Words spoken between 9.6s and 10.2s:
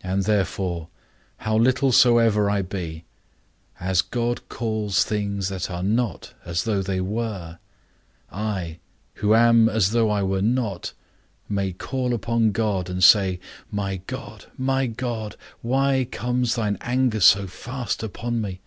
as though